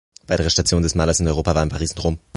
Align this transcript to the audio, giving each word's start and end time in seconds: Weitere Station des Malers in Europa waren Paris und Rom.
Weitere 0.25 0.49
Station 0.49 0.81
des 0.81 0.95
Malers 0.95 1.19
in 1.19 1.27
Europa 1.27 1.53
waren 1.53 1.69
Paris 1.69 1.91
und 1.93 2.03
Rom. 2.03 2.19